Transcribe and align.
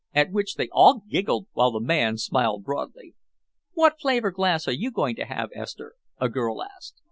At 0.15 0.31
which 0.31 0.55
they 0.55 0.67
all 0.71 1.03
giggled, 1.07 1.45
while 1.53 1.69
the 1.69 1.79
man 1.79 2.17
smiled 2.17 2.63
broadly. 2.63 3.13
"What 3.73 3.99
flavor 3.99 4.31
glass 4.31 4.67
are 4.67 4.71
you 4.71 4.89
going 4.89 5.15
to 5.17 5.25
have, 5.25 5.51
Esther?" 5.53 5.93
a 6.19 6.27
girl 6.27 6.63
asked. 6.63 6.95